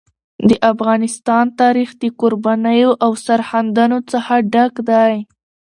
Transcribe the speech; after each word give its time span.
د 0.49 0.51
افغانستان 0.71 1.45
تاریخ 1.61 1.89
د 2.01 2.03
قربانیو 2.21 2.91
او 3.05 3.11
سرښندنو 3.25 3.99
څخه 4.11 4.33
ډک 4.53 4.73
دی. 4.89 5.13